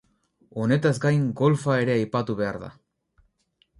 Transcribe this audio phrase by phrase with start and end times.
[0.61, 2.71] Honetaz gain golfa ere aipatu behar da.